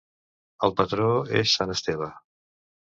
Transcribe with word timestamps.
El 0.67 0.73
patró 0.79 1.11
és 1.43 1.55
Sant 1.61 1.77
Esteve. 1.79 2.13